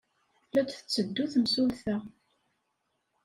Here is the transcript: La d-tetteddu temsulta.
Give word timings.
La 0.53 0.61
d-tetteddu 0.63 1.25
temsulta. 1.33 1.95